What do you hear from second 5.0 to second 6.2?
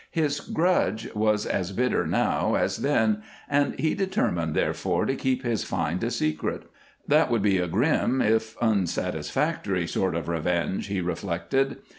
to keep his find a